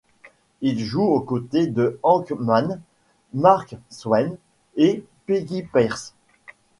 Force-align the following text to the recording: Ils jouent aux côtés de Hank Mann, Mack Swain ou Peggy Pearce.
Ils 0.61 0.83
jouent 0.83 1.03
aux 1.03 1.21
côtés 1.21 1.67
de 1.67 1.99
Hank 2.01 2.31
Mann, 2.31 2.81
Mack 3.35 3.75
Swain 3.87 4.31
ou 4.75 5.01
Peggy 5.27 5.61
Pearce. 5.61 6.15